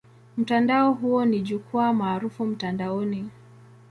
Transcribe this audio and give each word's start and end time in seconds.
Mtandao 0.37 0.93
huo 0.93 1.25
ni 1.25 1.41
jukwaa 1.41 1.93
maarufu 1.93 2.45
mtandaoni. 2.45 3.29